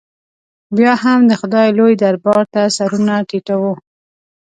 [0.77, 3.61] بیا هم د خدای لوی دربار ته سرونه ټیټو.